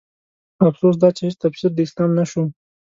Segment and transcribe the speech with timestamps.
[0.67, 2.47] افسوس دا چې هيڅ تفسير د اسلام نه شوم